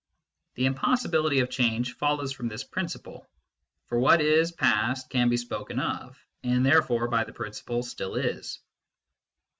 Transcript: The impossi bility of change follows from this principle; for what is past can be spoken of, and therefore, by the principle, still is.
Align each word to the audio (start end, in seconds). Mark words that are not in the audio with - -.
The 0.55 0.63
impossi 0.65 1.11
bility 1.11 1.43
of 1.43 1.51
change 1.51 1.93
follows 1.95 2.31
from 2.33 2.47
this 2.47 2.63
principle; 2.63 3.29
for 3.85 3.99
what 3.99 4.19
is 4.19 4.51
past 4.51 5.11
can 5.11 5.29
be 5.29 5.37
spoken 5.37 5.79
of, 5.79 6.17
and 6.41 6.65
therefore, 6.65 7.07
by 7.07 7.23
the 7.23 7.33
principle, 7.33 7.83
still 7.83 8.15
is. 8.15 8.57